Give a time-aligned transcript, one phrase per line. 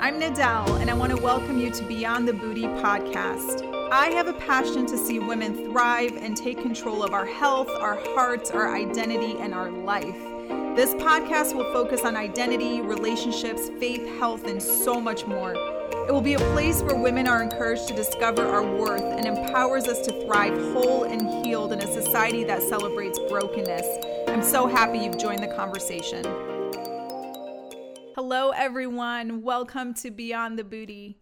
[0.00, 3.68] I'm Nadell, and I want to welcome you to Beyond the Booty podcast.
[3.90, 7.96] I have a passion to see women thrive and take control of our health, our
[8.14, 10.14] hearts, our identity, and our life.
[10.76, 15.54] This podcast will focus on identity, relationships, faith, health, and so much more.
[15.54, 19.88] It will be a place where women are encouraged to discover our worth and empowers
[19.88, 24.06] us to thrive whole and healed in a society that celebrates brokenness.
[24.28, 26.24] I'm so happy you've joined the conversation.
[28.20, 29.42] Hello, everyone.
[29.42, 31.20] Welcome to Beyond the Booty.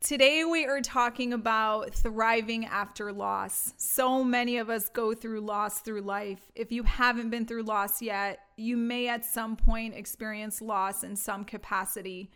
[0.00, 3.74] Today, we are talking about thriving after loss.
[3.76, 6.50] So many of us go through loss through life.
[6.54, 11.14] If you haven't been through loss yet, you may at some point experience loss in
[11.14, 12.30] some capacity.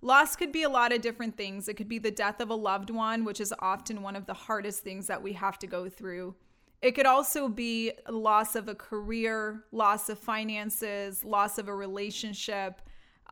[0.00, 1.68] Loss could be a lot of different things.
[1.68, 4.32] It could be the death of a loved one, which is often one of the
[4.32, 6.34] hardest things that we have to go through.
[6.80, 12.80] It could also be loss of a career, loss of finances, loss of a relationship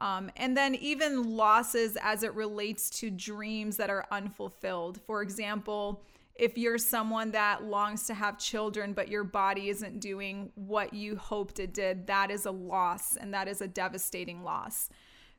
[0.00, 5.00] um, and then even losses as it relates to dreams that are unfulfilled.
[5.06, 6.02] For example,
[6.36, 11.16] if you're someone that longs to have children, but your body isn't doing what you
[11.16, 14.88] hoped it did, that is a loss and that is a devastating loss.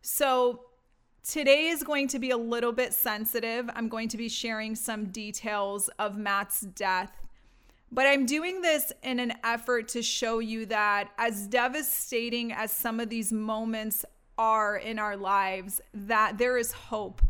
[0.01, 0.65] So,
[1.23, 3.69] today is going to be a little bit sensitive.
[3.73, 7.11] I'm going to be sharing some details of Matt's death.
[7.91, 12.99] But I'm doing this in an effort to show you that, as devastating as some
[12.99, 14.05] of these moments
[14.39, 17.21] are in our lives that there is hope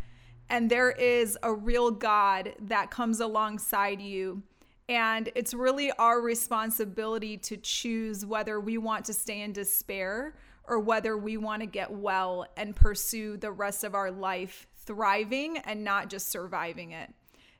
[0.49, 4.43] and there is a real God that comes alongside you.
[4.88, 10.80] And it's really our responsibility to choose whether we want to stay in despair or
[10.80, 15.83] whether we want to get well and pursue the rest of our life thriving and
[15.83, 17.11] not just surviving it.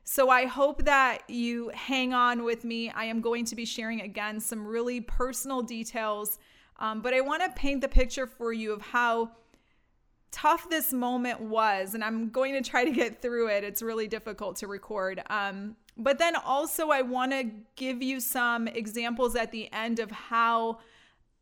[0.02, 2.90] So I hope that you hang on with me.
[2.90, 6.38] I am going to be sharing again some really personal details,
[6.80, 9.32] um, but I want to paint the picture for you of how
[10.30, 13.64] tough this moment was, and I'm going to try to get through it.
[13.64, 15.22] It's really difficult to record.
[15.28, 20.10] Um, but then also, I want to give you some examples at the end of
[20.10, 20.78] how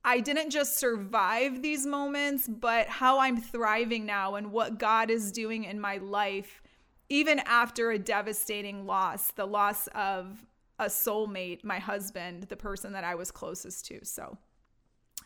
[0.05, 5.31] I didn't just survive these moments, but how I'm thriving now and what God is
[5.31, 6.63] doing in my life,
[7.09, 10.45] even after a devastating loss the loss of
[10.79, 14.05] a soulmate, my husband, the person that I was closest to.
[14.05, 14.39] So,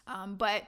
[0.06, 0.64] um, but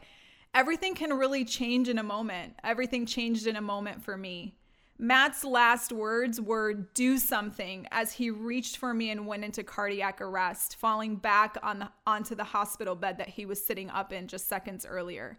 [0.54, 2.54] everything can really change in a moment.
[2.62, 4.54] Everything changed in a moment for me.
[4.96, 10.20] Matt's last words were do something as he reached for me and went into cardiac
[10.20, 14.28] arrest, falling back on the, onto the hospital bed that he was sitting up in
[14.28, 15.36] just seconds earlier.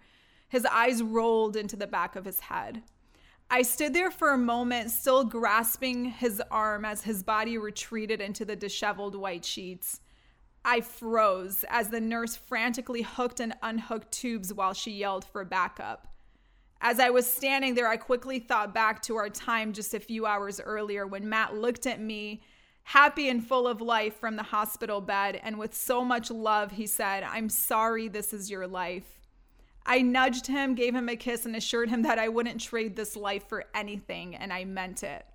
[0.49, 2.83] His eyes rolled into the back of his head.
[3.49, 8.43] I stood there for a moment, still grasping his arm as his body retreated into
[8.43, 10.01] the disheveled white sheets.
[10.67, 16.07] I froze as the nurse frantically hooked and unhooked tubes while she yelled for backup.
[16.81, 20.25] As I was standing there, I quickly thought back to our time just a few
[20.25, 22.41] hours earlier when Matt looked at me,
[22.83, 26.87] happy and full of life from the hospital bed, and with so much love, he
[26.87, 29.21] said, I'm sorry this is your life.
[29.85, 33.15] I nudged him, gave him a kiss, and assured him that I wouldn't trade this
[33.15, 35.27] life for anything, and I meant it.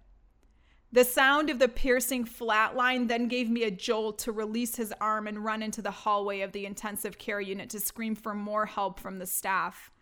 [0.92, 5.28] The sound of the piercing flatline then gave me a jolt to release his arm
[5.28, 8.98] and run into the hallway of the intensive care unit to scream for more help
[8.98, 9.92] from the staff.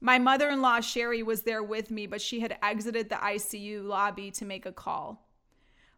[0.00, 3.84] My mother in law, Sherry, was there with me, but she had exited the ICU
[3.84, 5.26] lobby to make a call.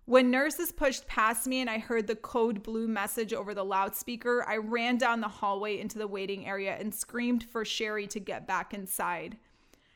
[0.06, 4.44] When nurses pushed past me and I heard the code blue message over the loudspeaker,
[4.48, 8.46] I ran down the hallway into the waiting area and screamed for Sherry to get
[8.46, 9.36] back inside.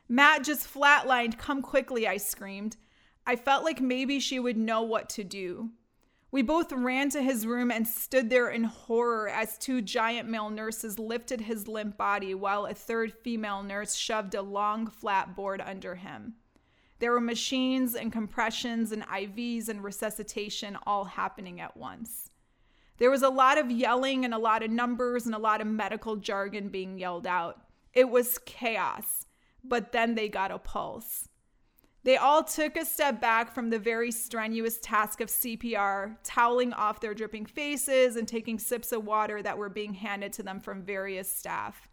[0.09, 1.39] Matt just flatlined.
[1.39, 2.77] Come quickly, I screamed.
[3.27, 5.71] I felt like maybe she would know what to do.
[6.31, 10.51] We both ran to his room and stood there in horror as two giant male
[10.51, 15.63] nurses lifted his limp body while a third female nurse shoved a long flat board
[15.65, 16.35] under him.
[16.99, 22.31] There were machines and compressions and IVs and resuscitation all happening at once.
[22.99, 25.67] There was a lot of yelling and a lot of numbers and a lot of
[25.67, 27.61] medical jargon being yelled out.
[27.93, 29.27] It was chaos,
[29.63, 31.29] but then they got a pulse.
[32.07, 37.01] They all took a step back from the very strenuous task of CPR, toweling off
[37.01, 40.85] their dripping faces and taking sips of water that were being handed to them from
[40.85, 41.89] various staff.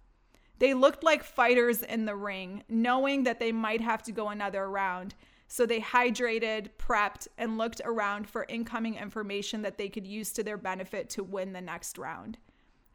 [0.59, 4.69] They looked like fighters in the ring, knowing that they might have to go another
[4.69, 5.15] round.
[5.47, 10.43] So they hydrated, prepped, and looked around for incoming information that they could use to
[10.43, 12.37] their benefit to win the next round.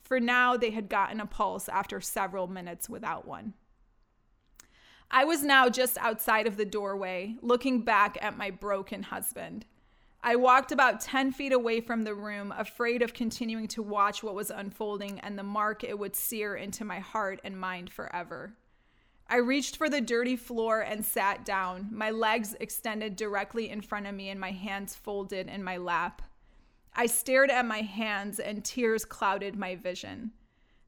[0.05, 3.55] For now, they had gotten a pulse after several minutes without one.
[5.11, 9.65] I was now just outside of the doorway, looking back at my broken husband.
[10.23, 14.35] I walked about 10 feet away from the room, afraid of continuing to watch what
[14.35, 18.55] was unfolding and the mark it would sear into my heart and mind forever.
[19.31, 24.07] I reached for the dirty floor and sat down, my legs extended directly in front
[24.07, 26.23] of me and my hands folded in my lap.
[26.95, 30.33] I stared at my hands and tears clouded my vision.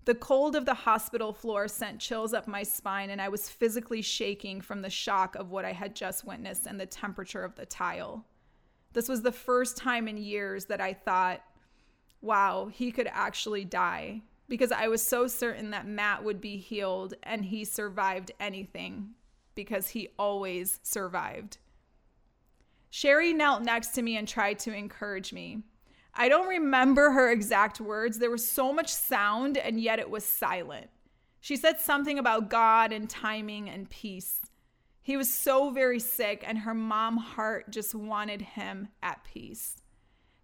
[0.07, 4.03] The cold of the hospital floor sent chills up my spine, and I was physically
[4.03, 7.67] shaking from the shock of what I had just witnessed and the temperature of the
[7.67, 8.25] tile.
[8.93, 11.43] This was the first time in years that I thought,
[12.23, 17.15] wow, he could actually die because I was so certain that Matt would be healed
[17.23, 19.11] and he survived anything
[19.55, 21.59] because he always survived.
[22.91, 25.63] Sherry knelt next to me and tried to encourage me.
[26.15, 28.19] I don't remember her exact words.
[28.19, 30.89] There was so much sound and yet it was silent.
[31.41, 34.41] She said something about God and timing and peace.
[35.03, 39.81] He was so very sick, and her mom heart just wanted him at peace.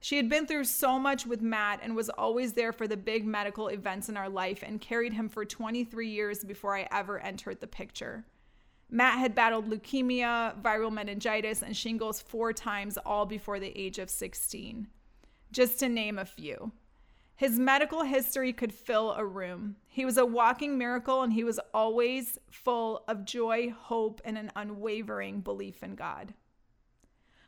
[0.00, 3.26] She had been through so much with Matt and was always there for the big
[3.26, 7.60] medical events in our life and carried him for 23 years before I ever entered
[7.60, 8.24] the picture.
[8.88, 14.08] Matt had battled leukemia, viral meningitis, and shingles four times, all before the age of
[14.08, 14.86] 16,
[15.52, 16.72] just to name a few.
[17.36, 19.76] His medical history could fill a room.
[19.86, 24.50] He was a walking miracle, and he was always full of joy, hope, and an
[24.56, 26.32] unwavering belief in God.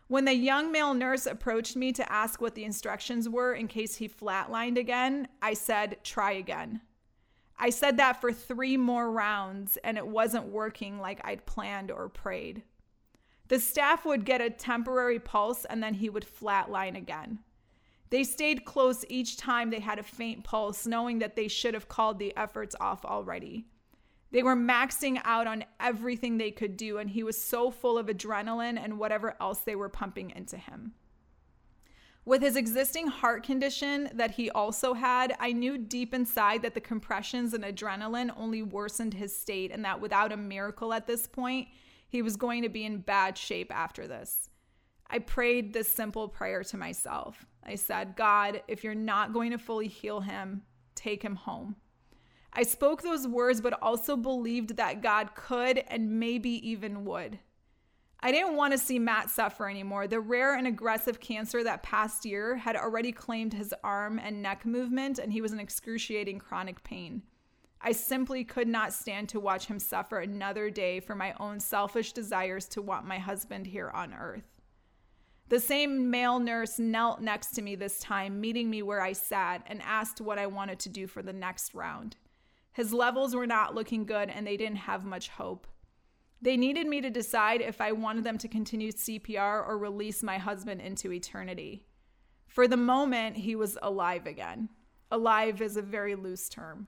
[0.09, 3.97] When the young male nurse approached me to ask what the instructions were in case
[3.97, 6.83] he flatlined again, I said, try again.
[7.59, 12.09] I said that for three more rounds, and it wasn't working like I'd planned or
[12.09, 12.63] prayed.
[13.49, 17.39] The staff would get a temporary pulse and then he would flatline again.
[18.11, 21.89] They stayed close each time they had a faint pulse, knowing that they should have
[21.89, 23.67] called the efforts off already.
[24.31, 28.07] They were maxing out on everything they could do, and he was so full of
[28.07, 30.93] adrenaline and whatever else they were pumping into him.
[32.25, 36.81] With his existing heart condition that he also had, I knew deep inside that the
[36.81, 41.69] compressions and adrenaline only worsened his state, and that without a miracle at this point,
[42.07, 44.51] he was going to be in bad shape after this.
[45.09, 47.47] I prayed this simple prayer to myself.
[47.69, 50.63] I said, God, if you're not going to fully heal him,
[50.95, 51.77] take him home.
[52.53, 57.39] I spoke those words, but also believed that God could and maybe even would.
[58.21, 60.09] I didn't want to see Matt suffer anymore.
[60.09, 64.65] The rare and aggressive cancer that past year had already claimed his arm and neck
[64.65, 67.23] movement, and he was in excruciating chronic pain.
[67.81, 72.13] I simply could not stand to watch him suffer another day for my own selfish
[72.13, 74.58] desires to want my husband here on earth.
[75.49, 79.63] The same male nurse knelt next to me this time, meeting me where I sat,
[79.67, 82.17] and asked what I wanted to do for the next round.
[82.73, 85.67] His levels were not looking good and they didn't have much hope.
[86.41, 90.39] They needed me to decide if I wanted them to continue CPR or release my
[90.39, 91.87] husband into eternity.
[92.47, 94.69] For the moment, he was alive again.
[95.11, 96.87] Alive is a very loose term.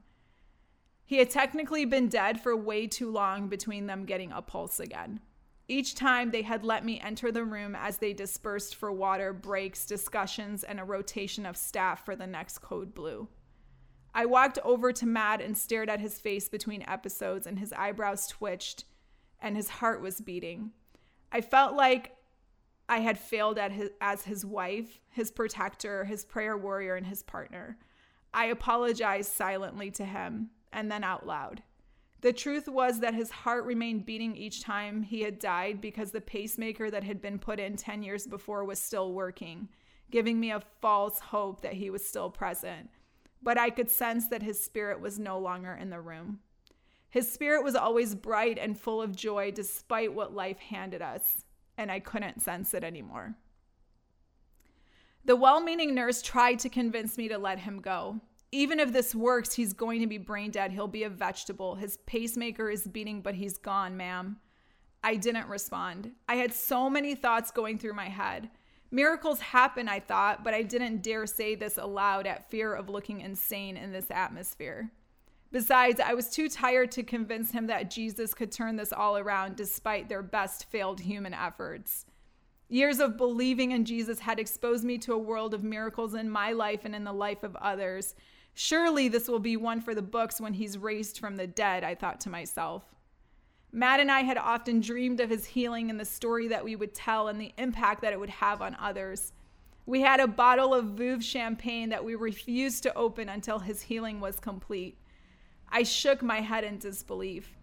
[1.04, 5.20] He had technically been dead for way too long between them getting a pulse again.
[5.70, 9.86] Each time they had let me enter the room as they dispersed for water, breaks,
[9.86, 13.28] discussions, and a rotation of staff for the next code blue.
[14.12, 18.26] I walked over to Matt and stared at his face between episodes, and his eyebrows
[18.26, 18.84] twitched
[19.40, 20.72] and his heart was beating.
[21.30, 22.16] I felt like
[22.88, 27.22] I had failed at his, as his wife, his protector, his prayer warrior, and his
[27.22, 27.78] partner.
[28.34, 31.62] I apologized silently to him and then out loud.
[32.20, 36.20] The truth was that his heart remained beating each time he had died because the
[36.20, 39.68] pacemaker that had been put in 10 years before was still working,
[40.10, 42.90] giving me a false hope that he was still present
[43.42, 46.40] but I could sense that his spirit was no longer in the room.
[47.08, 51.44] His spirit was always bright and full of joy despite what life handed us,
[51.76, 53.34] and I couldn't sense it anymore.
[55.24, 58.20] The well meaning nurse tried to convince me to let him go.
[58.52, 60.72] Even if this works, he's going to be brain dead.
[60.72, 61.76] He'll be a vegetable.
[61.76, 64.38] His pacemaker is beating, but he's gone, ma'am.
[65.02, 66.12] I didn't respond.
[66.28, 68.50] I had so many thoughts going through my head.
[68.90, 73.20] Miracles happen, I thought, but I didn't dare say this aloud at fear of looking
[73.20, 74.90] insane in this atmosphere.
[75.52, 79.56] Besides, I was too tired to convince him that Jesus could turn this all around
[79.56, 82.04] despite their best failed human efforts.
[82.68, 86.52] Years of believing in Jesus had exposed me to a world of miracles in my
[86.52, 88.14] life and in the life of others.
[88.54, 91.94] Surely this will be one for the books when he's raised from the dead, I
[91.94, 92.84] thought to myself.
[93.72, 96.92] Matt and I had often dreamed of his healing and the story that we would
[96.92, 99.32] tell and the impact that it would have on others.
[99.86, 104.20] We had a bottle of Veuve champagne that we refused to open until his healing
[104.20, 104.98] was complete.
[105.68, 107.56] I shook my head in disbelief.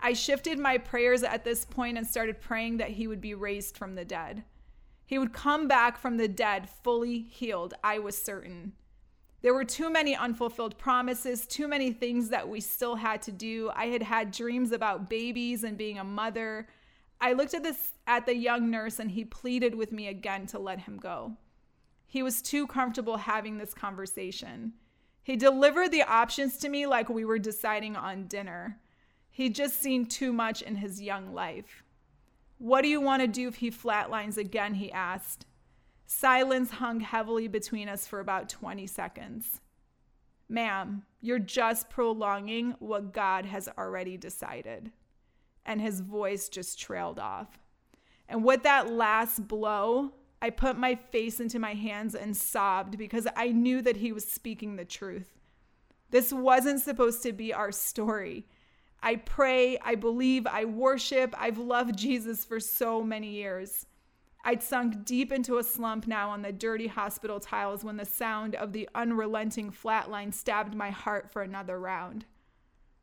[0.00, 3.76] I shifted my prayers at this point and started praying that he would be raised
[3.76, 4.42] from the dead.
[5.06, 8.72] He would come back from the dead fully healed, I was certain.
[9.42, 13.70] There were too many unfulfilled promises, too many things that we still had to do.
[13.74, 16.68] I had had dreams about babies and being a mother.
[17.20, 20.60] I looked at this at the young nurse and he pleaded with me again to
[20.60, 21.36] let him go.
[22.06, 24.74] He was too comfortable having this conversation.
[25.24, 28.78] He delivered the options to me like we were deciding on dinner.
[29.30, 31.82] He'd just seen too much in his young life.
[32.58, 34.74] What do you want to do if he flatlines again?
[34.74, 35.46] He asked.
[36.14, 39.60] Silence hung heavily between us for about 20 seconds.
[40.48, 44.92] Ma'am, you're just prolonging what God has already decided.
[45.64, 47.58] And his voice just trailed off.
[48.28, 53.26] And with that last blow, I put my face into my hands and sobbed because
[53.34, 55.40] I knew that he was speaking the truth.
[56.10, 58.46] This wasn't supposed to be our story.
[59.02, 63.86] I pray, I believe, I worship, I've loved Jesus for so many years.
[64.44, 68.54] I'd sunk deep into a slump now on the dirty hospital tiles when the sound
[68.54, 72.24] of the unrelenting flatline stabbed my heart for another round.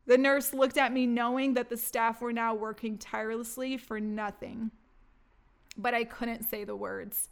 [0.05, 4.71] The nurse looked at me knowing that the staff were now working tirelessly for nothing
[5.79, 7.29] but I couldn't say the words.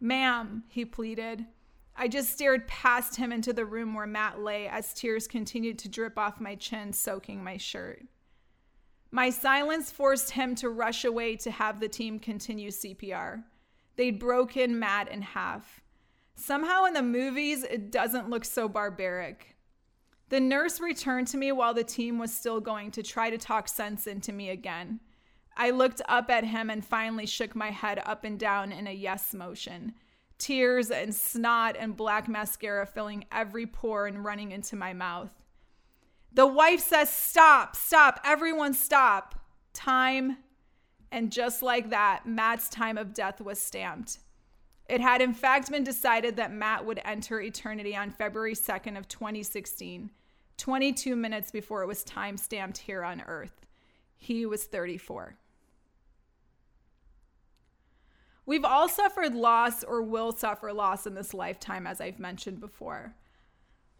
[0.00, 1.44] Ma'am, he pleaded.
[1.96, 5.88] I just stared past him into the room where Matt lay as tears continued to
[5.88, 8.04] drip off my chin, soaking my shirt.
[9.10, 13.42] My silence forced him to rush away to have the team continue CPR.
[13.96, 15.80] They'd broken Matt in half.
[16.34, 19.56] Somehow in the movies, it doesn't look so barbaric.
[20.28, 23.66] The nurse returned to me while the team was still going to try to talk
[23.66, 25.00] sense into me again.
[25.56, 28.92] I looked up at him and finally shook my head up and down in a
[28.92, 29.94] yes motion.
[30.36, 35.32] Tears and snot and black mascara filling every pore and running into my mouth.
[36.32, 39.34] The wife says, Stop, stop, everyone stop.
[39.72, 40.38] Time.
[41.10, 44.18] And just like that, Matt's time of death was stamped.
[44.88, 49.06] It had in fact been decided that Matt would enter eternity on February 2nd of
[49.08, 50.10] 2016,
[50.56, 53.66] 22 minutes before it was time stamped here on earth.
[54.16, 55.36] He was 34.
[58.46, 63.14] We've all suffered loss or will suffer loss in this lifetime, as I've mentioned before.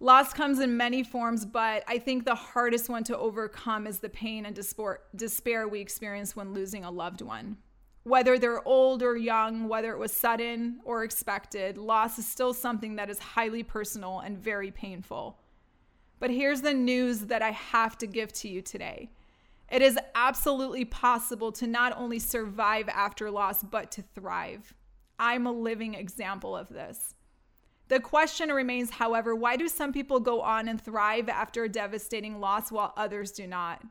[0.00, 4.08] Loss comes in many forms, but I think the hardest one to overcome is the
[4.08, 7.56] pain and despair we experience when losing a loved one.
[8.04, 12.94] Whether they're old or young, whether it was sudden or expected, loss is still something
[12.96, 15.40] that is highly personal and very painful.
[16.20, 19.10] But here's the news that I have to give to you today
[19.68, 24.72] it is absolutely possible to not only survive after loss, but to thrive.
[25.18, 27.14] I'm a living example of this.
[27.88, 32.38] The question remains, however, why do some people go on and thrive after a devastating
[32.38, 33.82] loss while others do not?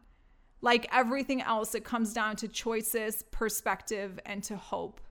[0.62, 5.02] Like everything else, it comes down to choices, perspective, and to hope.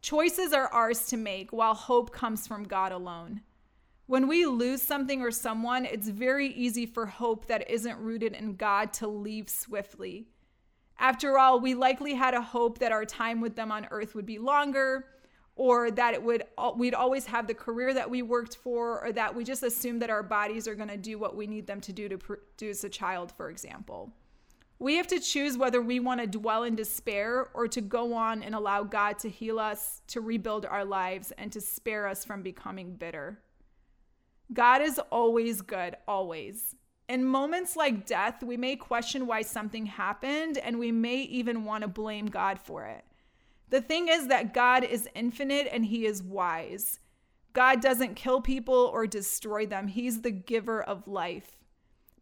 [0.00, 3.42] Choices are ours to make, while hope comes from God alone.
[4.06, 8.56] When we lose something or someone, it's very easy for hope that isn't rooted in
[8.56, 10.26] God to leave swiftly.
[10.98, 14.26] After all, we likely had a hope that our time with them on earth would
[14.26, 15.06] be longer
[15.56, 16.44] or that it would
[16.76, 20.10] we'd always have the career that we worked for or that we just assume that
[20.10, 22.88] our bodies are going to do what we need them to do to produce a
[22.88, 24.12] child, for example.
[24.78, 28.42] We have to choose whether we want to dwell in despair or to go on
[28.42, 32.42] and allow God to heal us, to rebuild our lives, and to spare us from
[32.42, 33.40] becoming bitter.
[34.54, 36.74] God is always good, always.
[37.10, 41.82] In moments like death, we may question why something happened and we may even want
[41.82, 43.04] to blame God for it.
[43.70, 46.98] The thing is that God is infinite and he is wise.
[47.52, 51.56] God doesn't kill people or destroy them, he's the giver of life.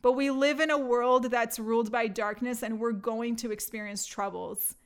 [0.01, 4.07] But we live in a world that's ruled by darkness and we're going to experience
[4.07, 4.77] troubles.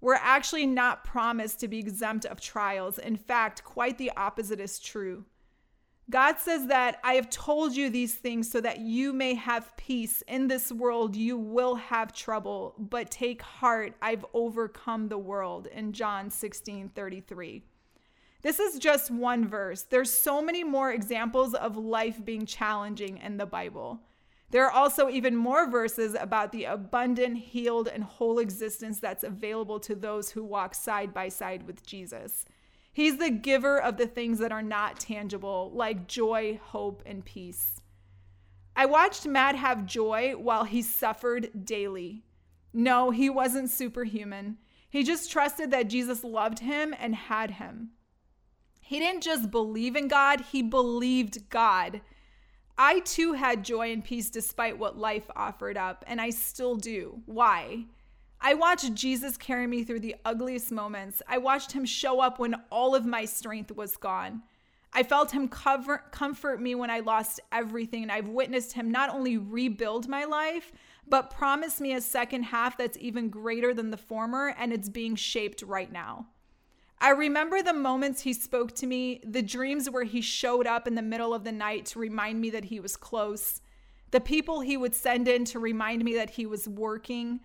[0.00, 2.98] We're actually not promised to be exempt of trials.
[2.98, 5.24] In fact, quite the opposite is true.
[6.08, 10.22] God says that I have told you these things so that you may have peace.
[10.28, 15.66] In this world, you will have trouble, but take heart, I've overcome the world.
[15.66, 17.62] In John 16 33.
[18.42, 19.82] This is just one verse.
[19.82, 24.00] There's so many more examples of life being challenging in the Bible.
[24.50, 29.80] There are also even more verses about the abundant, healed, and whole existence that's available
[29.80, 32.44] to those who walk side by side with Jesus.
[32.96, 37.82] He's the giver of the things that are not tangible, like joy, hope, and peace.
[38.74, 42.24] I watched Matt have joy while he suffered daily.
[42.72, 44.56] No, he wasn't superhuman.
[44.88, 47.90] He just trusted that Jesus loved him and had him.
[48.80, 52.00] He didn't just believe in God, he believed God.
[52.78, 57.20] I too had joy and peace despite what life offered up, and I still do.
[57.26, 57.88] Why?
[58.40, 61.22] I watched Jesus carry me through the ugliest moments.
[61.26, 64.42] I watched him show up when all of my strength was gone.
[64.92, 68.02] I felt him cover, comfort me when I lost everything.
[68.02, 70.72] And I've witnessed him not only rebuild my life,
[71.08, 74.54] but promise me a second half that's even greater than the former.
[74.58, 76.26] And it's being shaped right now.
[76.98, 80.94] I remember the moments he spoke to me, the dreams where he showed up in
[80.94, 83.60] the middle of the night to remind me that he was close,
[84.12, 87.40] the people he would send in to remind me that he was working.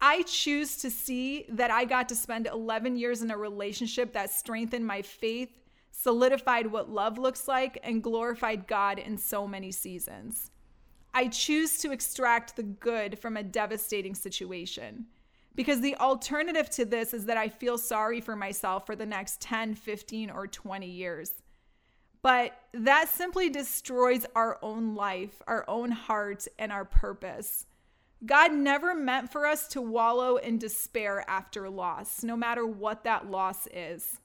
[0.00, 4.30] I choose to see that I got to spend 11 years in a relationship that
[4.30, 5.50] strengthened my faith,
[5.90, 10.50] solidified what love looks like, and glorified God in so many seasons.
[11.12, 15.06] I choose to extract the good from a devastating situation
[15.56, 19.40] because the alternative to this is that I feel sorry for myself for the next
[19.40, 21.32] 10, 15, or 20 years.
[22.22, 27.66] But that simply destroys our own life, our own heart, and our purpose.
[28.26, 33.30] God never meant for us to wallow in despair after loss, no matter what that
[33.30, 34.18] loss is.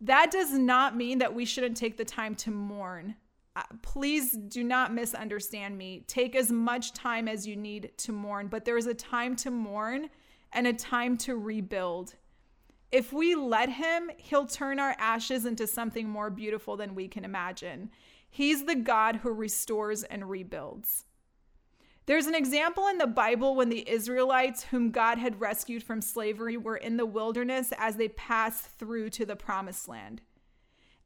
[0.00, 3.14] That does not mean that we shouldn't take the time to mourn.
[3.54, 6.04] Uh, please do not misunderstand me.
[6.06, 9.50] Take as much time as you need to mourn, but there is a time to
[9.50, 10.08] mourn
[10.52, 12.14] and a time to rebuild.
[12.90, 17.24] If we let Him, He'll turn our ashes into something more beautiful than we can
[17.24, 17.90] imagine.
[18.28, 21.04] He's the God who restores and rebuilds.
[22.10, 26.56] There's an example in the Bible when the Israelites, whom God had rescued from slavery,
[26.56, 30.20] were in the wilderness as they passed through to the promised land.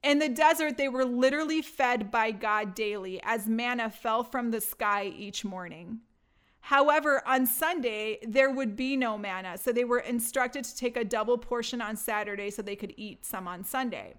[0.03, 4.63] In the desert, they were literally fed by God daily as manna fell from the
[4.63, 6.01] sky each morning.
[6.61, 9.59] However, on Sunday, there would be no manna.
[9.59, 13.27] So they were instructed to take a double portion on Saturday so they could eat
[13.27, 14.15] some on Sunday.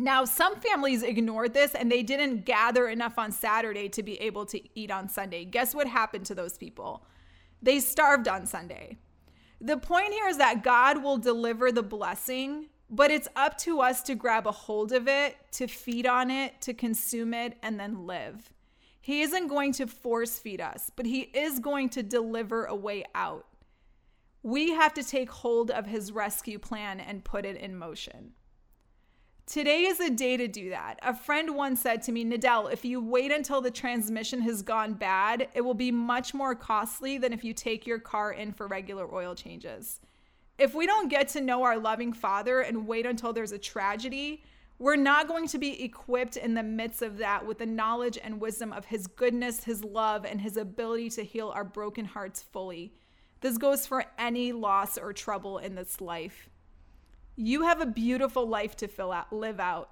[0.00, 4.46] Now, some families ignored this and they didn't gather enough on Saturday to be able
[4.46, 5.44] to eat on Sunday.
[5.44, 7.04] Guess what happened to those people?
[7.60, 8.98] They starved on Sunday.
[9.60, 14.00] The point here is that God will deliver the blessing, but it's up to us
[14.02, 18.06] to grab a hold of it, to feed on it, to consume it, and then
[18.06, 18.52] live.
[19.00, 23.04] He isn't going to force feed us, but He is going to deliver a way
[23.16, 23.46] out.
[24.44, 28.34] We have to take hold of His rescue plan and put it in motion.
[29.48, 30.98] Today is a day to do that.
[31.02, 34.92] A friend once said to me, Nadel, if you wait until the transmission has gone
[34.92, 38.66] bad, it will be much more costly than if you take your car in for
[38.66, 40.00] regular oil changes.
[40.58, 44.44] If we don't get to know our loving Father and wait until there's a tragedy,
[44.78, 48.42] we're not going to be equipped in the midst of that with the knowledge and
[48.42, 52.92] wisdom of His goodness, His love, and His ability to heal our broken hearts fully.
[53.40, 56.50] This goes for any loss or trouble in this life.
[57.40, 59.90] You have a beautiful life to fill out, live out,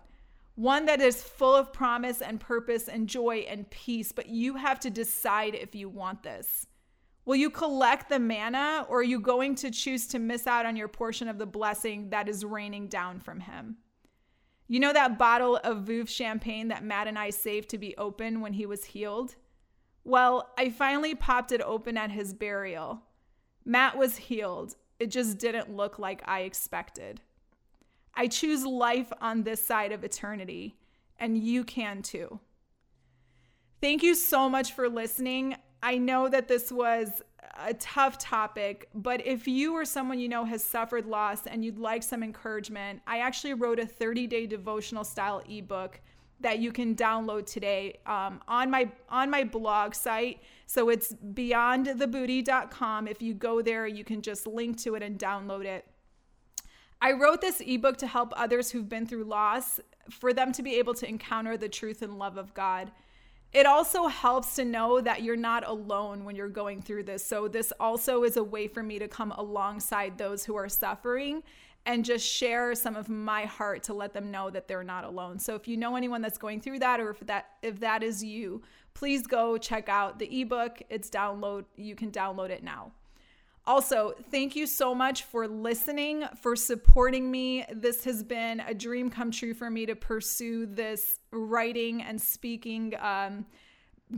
[0.57, 4.81] one that is full of promise and purpose and joy and peace, but you have
[4.81, 6.67] to decide if you want this.
[7.25, 10.75] Will you collect the manna or are you going to choose to miss out on
[10.75, 13.77] your portion of the blessing that is raining down from Him?
[14.67, 18.41] You know that bottle of Veuve champagne that Matt and I saved to be open
[18.41, 19.37] when he was healed?
[20.03, 23.03] Well, I finally popped it open at his burial.
[23.65, 24.75] Matt was healed.
[24.99, 27.21] It just didn't look like I expected.
[28.17, 30.77] I choose life on this side of eternity,
[31.19, 32.41] and you can too.
[33.81, 35.57] Thank you so much for listening.
[35.83, 37.23] I know that this was
[37.59, 41.79] a tough topic, but if you or someone you know has suffered loss and you'd
[41.79, 46.01] like some encouragement, I actually wrote a 30 day devotional style ebook
[46.41, 53.09] that you can download today um, on my on my blog site so it's beyondthebooty.com
[53.09, 55.87] if you go there you can just link to it and download it
[57.01, 59.81] i wrote this ebook to help others who've been through loss
[60.11, 62.91] for them to be able to encounter the truth and love of god
[63.53, 67.25] it also helps to know that you're not alone when you're going through this.
[67.25, 71.43] So, this also is a way for me to come alongside those who are suffering
[71.87, 75.39] and just share some of my heart to let them know that they're not alone.
[75.39, 78.23] So if you know anyone that's going through that or if that if that is
[78.23, 78.61] you,
[78.93, 80.83] please go check out the ebook.
[80.91, 82.91] It's download you can download it now.
[83.67, 87.65] Also, thank you so much for listening, for supporting me.
[87.73, 92.95] This has been a dream come true for me to pursue this writing and speaking
[93.01, 93.45] um,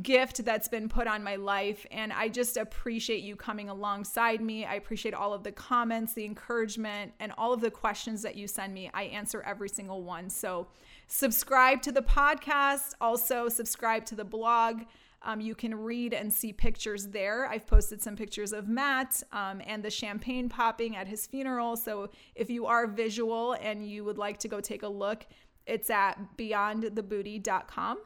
[0.02, 1.86] gift that's been put on my life.
[1.90, 4.66] And I just appreciate you coming alongside me.
[4.66, 8.46] I appreciate all of the comments, the encouragement, and all of the questions that you
[8.48, 8.90] send me.
[8.92, 10.28] I answer every single one.
[10.28, 10.66] So,
[11.06, 14.82] subscribe to the podcast, also, subscribe to the blog.
[15.22, 17.46] Um, you can read and see pictures there.
[17.48, 21.76] I've posted some pictures of Matt um, and the champagne popping at his funeral.
[21.76, 25.26] So if you are visual and you would like to go take a look,
[25.66, 27.98] it's at beyondthebooty.com.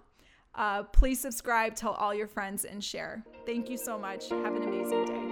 [0.54, 3.22] Uh, please subscribe, tell all your friends, and share.
[3.46, 4.28] Thank you so much.
[4.28, 5.31] Have an amazing day.